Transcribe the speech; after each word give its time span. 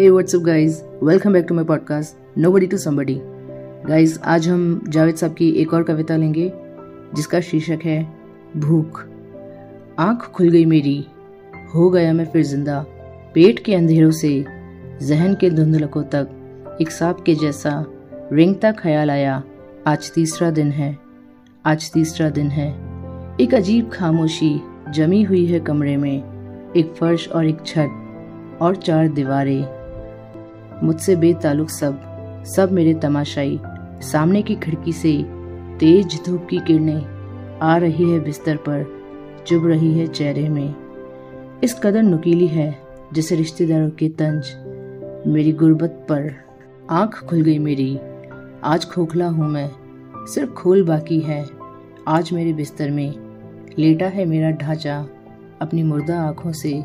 Hey 0.00 0.10
what's up 0.10 0.40
guys 0.40 0.84
welcome 1.02 1.32
back 1.32 1.46
to 1.48 1.54
my 1.54 1.64
podcast 1.64 2.38
nobody 2.38 2.66
to 2.66 2.76
somebody 2.76 3.20
guys 3.88 4.18
आज 4.24 4.48
हम 4.48 4.84
जावेद 4.88 5.14
साहब 5.14 5.34
की 5.34 5.50
एक 5.50 5.74
और 5.74 5.82
कविता 5.82 6.16
लेंगे, 6.16 6.52
जिसका 7.14 7.40
शीर्षक 7.40 7.78
है, 7.84 8.12
भूख। 8.56 9.04
आँख 9.98 10.22
खुल 10.22 10.48
गई 10.48 10.64
मेरी, 10.64 11.06
हो 11.74 11.90
गया 11.90 12.12
मैं 12.12 12.24
फिर 12.24 12.42
ज़िंदा। 12.42 12.86
पेट 13.34 13.58
के 13.58 13.74
अंधेरों 13.74 14.10
से, 14.10 14.44
जहन 15.02 15.34
के 15.34 15.50
धुंधलकों 15.50 16.02
तक, 16.02 16.28
एक 16.80 16.90
सांप 16.90 17.20
के 17.20 17.34
जैसा, 17.34 17.86
रेंगता 18.32 18.72
ख्याल 18.72 19.10
आया, 19.10 19.42
आज 19.86 20.12
तीसरा 20.14 20.50
दिन 20.50 20.70
है, 20.70 20.98
आज 21.66 21.92
तीसरा 21.92 22.30
दिन 22.30 22.46
है। 22.46 22.70
एक 23.40 23.54
अजीब 23.54 23.90
खामोशी 23.92 24.60
जमी 24.90 25.22
हुई 25.22 25.46
है 25.46 25.60
कमरे 25.60 25.96
में, 25.96 26.22
एक 26.76 26.94
फर्श 26.94 27.28
और 27.28 27.46
एक 27.46 27.58
छत, 27.66 27.90
और 28.62 28.76
चार 28.76 29.08
दीवारें। 29.08 29.79
मुझसे 30.82 31.16
बेताल्लुक 31.16 31.70
सब 31.70 32.44
सब 32.46 32.72
मेरे 32.72 32.94
तमाशाई। 32.94 33.60
सामने 34.00 34.42
की 34.42 34.54
खिड़की 34.54 34.92
से 34.92 35.22
तेज 35.78 36.20
धूप 36.26 36.46
की 36.50 36.58
किरणें 36.58 37.58
आ 37.62 37.76
रही 37.76 38.10
है 38.10 38.20
बिस्तर 38.20 38.56
पर, 38.56 38.86
चुभ 39.46 39.66
रही 39.66 39.98
है 39.98 40.06
चेहरे 40.06 40.48
में। 40.48 40.74
इस 41.64 41.74
कदर 41.74 42.02
नुकीली 42.02 42.46
है, 42.46 42.78
जैसे 43.12 43.36
रिश्तेदारों 43.36 43.90
के 43.90 44.08
तंज 44.08 44.44
मेरी 45.26 45.52
गुर्बत 45.52 46.06
पर 46.08 46.34
आँख 46.90 47.24
खुल 47.24 47.40
गई 47.40 47.58
मेरी। 47.58 47.98
आज 48.64 48.84
खोखला 48.84 49.26
हूँ 49.26 49.48
मैं, 49.48 49.70
सिर्फ़ 50.26 50.50
खोल 50.50 50.84
बाकी 50.84 51.20
है। 51.20 51.46
आज 52.08 52.32
मेरे 52.32 52.52
बिस्तर 52.52 52.90
में 52.90 53.14
लेटा 53.78 54.06
है 54.06 54.24
मेरा 54.24 54.50
ढांचा, 54.50 55.06
अपनी 55.60 55.82
मुर्दा 55.82 56.20
आँखों 56.20 56.52
से, 56.52 56.84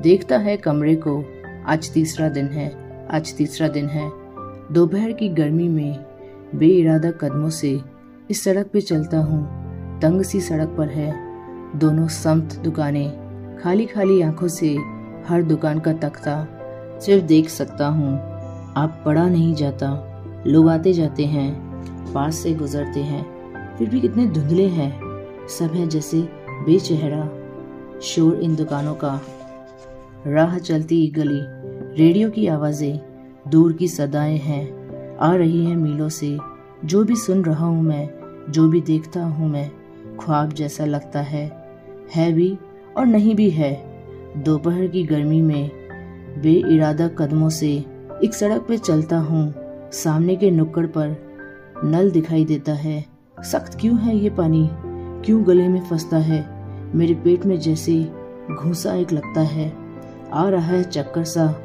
देखता 0.00 0.38
है 0.38 0.56
कमरे 0.56 0.94
को, 0.94 1.24
आज 1.66 1.92
तीसरा 1.92 2.28
दिन 2.28 2.46
है। 2.46 2.81
आज 3.14 3.36
तीसरा 3.36 3.68
दिन 3.68 3.86
है। 3.86 4.12
दोपहर 4.72 5.12
की 5.12 5.28
गर्मी 5.28 5.68
में 5.68 6.04
बे 6.54 6.66
इरादा 6.66 7.10
कदमों 7.10 7.50
से 7.50 7.80
इस 8.30 8.44
सड़क 8.44 8.66
पे 8.66 8.80
चलता 8.80 9.18
हूँ। 9.18 9.42
तंग 10.00 10.22
सी 10.22 10.40
सड़क 10.40 10.74
पर 10.78 10.88
है। 10.88 11.14
दोनों 11.78 12.08
समत 12.08 12.54
दुकानें 12.64 13.10
खाली 13.62 13.86
खाली 13.86 14.22
आँखों 14.22 14.48
से 14.48 14.78
हर 15.28 15.42
दुकान 15.42 15.78
का 15.78 15.92
तख्ता 15.92 16.48
सिर्फ़ 17.00 17.24
देख 17.24 17.48
सकता 17.48 17.86
हूँ। 17.86 18.14
आप 18.76 19.02
पढ़ा 19.04 19.28
नहीं 19.28 19.54
जाता। 19.54 19.90
लोग 20.46 20.68
आते 20.68 20.92
जाते 20.92 21.24
हैं, 21.26 21.54
पास 22.12 22.36
से 22.36 22.54
गुजरते 22.54 23.00
हैं। 23.00 23.26
फिर 23.76 23.88
भी 23.88 24.00
कितने 24.00 24.26
धुंधले 24.26 24.66
हैं। 24.66 25.00
सब 25.48 25.70
है 25.74 25.86
जैसे 25.86 26.20
बेचेहरा। 26.50 27.30
शोर 28.02 28.34
इन 28.34 28.56
दुकानों 28.56 28.94
का। 28.94 29.20
राह 30.26 30.58
चलती 30.58 31.06
गली। 31.08 31.61
रेडियो 31.98 32.30
की 32.30 32.46
आवाज़ें 32.46 33.00
दूर 33.48 33.72
की 33.72 33.88
सदाएँ 33.88 34.38
हैं। 34.38 35.16
आ 35.18 35.34
रही 35.34 35.64
हैं 35.64 35.76
मीलों 35.76 36.08
से। 36.08 36.38
जो 36.84 37.04
भी 37.04 37.16
सुन 37.16 37.44
रहा 37.44 37.66
हूँ 37.66 37.82
मैं, 37.82 38.10
जो 38.52 38.68
भी 38.68 38.80
देखता 38.80 39.24
हूँ 39.24 39.48
मैं, 39.48 39.70
ख्वाब 40.20 40.52
जैसा 40.52 40.84
लगता 40.84 41.20
है। 41.20 41.66
है 42.14 42.32
भी 42.32 42.58
और 42.96 43.06
नहीं 43.06 43.34
भी 43.34 43.50
है। 43.50 43.84
दोपहर 44.36 44.86
की 44.86 45.02
गर्मी 45.02 45.42
में 45.42 45.70
बे 46.42 46.52
इरादा 46.52 47.08
कदमों 47.08 47.48
से 47.48 47.84
एक 48.24 48.34
सड़क 48.34 48.64
पे 48.68 48.78
चलता 48.78 49.18
हूँ। 49.18 49.54
सामने 49.92 50.36
के 50.36 50.50
नुक्कड़ 50.50 50.86
पर 50.86 51.16
नल 51.84 52.10
दिखाई 52.10 52.44
देता 52.44 52.72
है। 52.72 53.06
सख्त 53.44 53.78
क्यों 53.80 53.98
है 53.98 54.16
ये 54.16 54.30
पानी? 54.30 54.70
क्यों 55.24 55.46
गले 55.46 55.68
में 55.68 55.80
फंसता 55.80 56.16
है? 56.16 56.48
मेरे 56.96 57.14
पेट 57.14 57.46
में 57.46 57.60
जैसे 57.60 58.12
घूसा 58.50 58.94
एक 58.94 59.12
लगता 59.12 59.40
है। 59.40 59.72
आ 60.32 60.48
रहा 60.48 60.66
है 60.66 60.82
चक्कर 60.82 61.24
सा। 61.24 61.61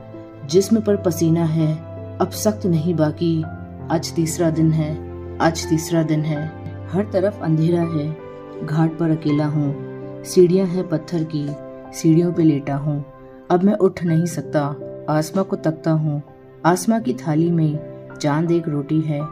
जिस्म 0.49 0.81
पर 0.81 0.95
पसीना 0.95 1.43
है, 1.43 1.75
अब 2.17 2.29
सख्त 2.29 2.65
नहीं 2.65 2.95
बाकी। 2.95 3.43
आज 3.91 4.13
तीसरा 4.15 4.49
दिन 4.49 4.71
है, 4.71 4.97
आज 5.37 5.69
तीसरा 5.69 6.03
दिन 6.03 6.21
है। 6.21 6.47
हर 6.87 7.09
तरफ़ 7.13 7.39
अंधेरा 7.41 7.81
है, 7.81 8.17
घाट 8.65 8.97
पर 8.97 9.09
अकेला 9.09 9.45
हूँ। 9.45 9.75
सीढ़ियाँ 10.23 10.67
हैं 10.67 10.89
पत्थर 10.89 11.23
की, 11.23 11.49
सीढ़ियों 11.97 12.33
पे 12.33 12.43
लेटा 12.43 12.75
हूँ। 12.75 13.05
अब 13.51 13.63
मैं 13.63 13.73
उठ 13.73 14.03
नहीं 14.03 14.25
सकता, 14.25 14.75
आसमां 15.09 15.45
को 15.45 15.55
तकता 15.55 15.91
हूँ। 15.91 16.23
आसमां 16.65 17.01
की 17.01 17.13
थाली 17.13 17.51
में 17.51 17.79
चाँद 18.21 18.51
एक 18.51 18.67
रोटी 18.67 19.01
है। 19.01 19.27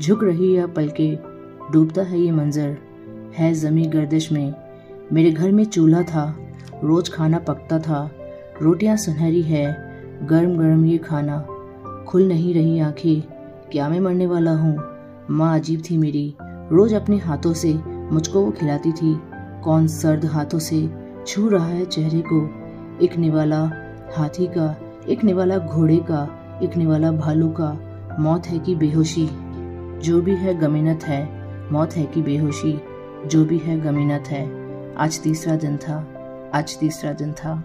झुक 0.00 0.24
रही 0.24 0.54
है 0.54 0.66
पलके, 0.66 1.18
डूबता 1.72 2.02
है 2.02 2.20
ये 2.20 2.32
मंजर। 2.32 2.76
है 3.36 3.54
जमी 3.54 3.82
गर्दिश 3.82 4.32
में। 4.32 4.54
मेरे 5.12 5.30
घर 5.30 5.52
में 5.52 5.64
चूल्हा 5.64 6.02
था, 6.02 6.36
रोज 6.84 7.08
खाना 7.08 7.38
पकता 7.38 7.78
था। 7.78 8.10
रोटियाँ 8.62 8.96
सुनहरी 8.96 9.42
है 9.42 9.87
गर्म 10.22 10.58
गर्म 10.58 10.84
ये 10.84 10.98
खाना। 10.98 11.46
खुल 12.08 12.28
नहीं 12.28 12.54
रही 12.54 12.78
आँखें। 12.78 13.22
क्या 13.72 13.88
मैं 13.88 14.00
मरने 14.00 14.26
वाला 14.26 14.52
हूँ? 14.52 14.78
माँ 15.30 15.58
अजीब 15.58 15.82
थी 15.90 15.96
मेरी। 15.96 16.34
रोज 16.42 16.94
अपने 16.94 17.16
हाथों 17.16 17.52
से 17.52 17.74
मुझको 17.86 18.40
वो 18.40 18.50
खिलाती 18.50 18.92
थी। 18.92 19.20
कौन 19.64 19.86
सर्द 19.86 20.24
हाथों 20.24 20.58
से 20.58 20.90
छू 21.26 21.48
रहा 21.48 21.66
है 21.66 21.84
चेहरे 21.84 22.22
को? 22.32 22.50
एक 23.04 23.16
निवाला 23.16 23.70
हाथी 24.16 24.46
का, 24.46 24.76
एक 25.08 25.24
निवाला 25.24 25.58
घोड़े 25.58 25.96
का, 25.96 26.28
एक 26.62 26.76
निवाला 26.76 27.12
भालू 27.12 27.48
का। 27.48 27.80
मौत 28.20 28.46
है 28.46 28.58
कि 28.58 28.74
बेहोशी? 28.74 29.28
जो 30.00 30.22
भी 30.22 30.34
है 30.34 30.58
गमीनत 30.58 31.00
है। 31.04 31.28
मौत 31.72 31.92
है 31.92 32.06
कि 32.06 32.22
बेहोशी? 32.22 32.80
जो 33.26 33.44
भी 33.44 33.58
है 33.58 33.80
गमीनत 33.80 34.24
है। 34.28 34.50
आज 34.96 35.22
तीसरा 35.22 35.56
दिन 35.56 35.76
था। 35.76 36.08
आज 36.54 36.78
तीसरा 36.78 37.12
दिन 37.12 37.32
था। 37.32 37.64